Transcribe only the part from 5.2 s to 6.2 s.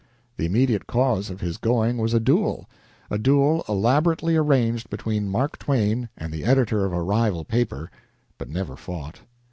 Mark Twain